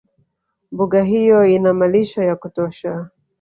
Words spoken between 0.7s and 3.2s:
Mbuga hiyo ina malisho ya kutosha